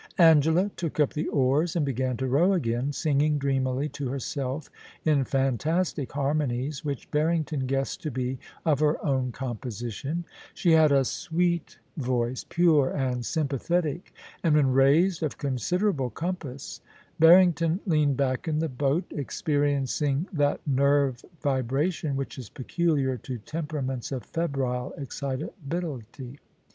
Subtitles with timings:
[0.17, 4.67] Angela took up the oars and began to row again, singing dreamily to herself
[5.05, 10.25] in fantastic harmonies, which Barrington guessed to be of her own composition.
[10.55, 12.05] She had a sweet I20 POLICY AND PASSION.
[12.07, 14.11] voice, pure and sympathetic,
[14.43, 16.81] and, when raised, of consider able compass.
[17.19, 23.37] Barrington leaned back in the boat, expe riencing that nerve vibration which is peculiar to
[23.37, 26.39] tempera ments of febrile excitability.